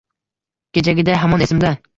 Kechagiday 0.77 1.21
hamon 1.27 1.47
esimda 1.49 1.79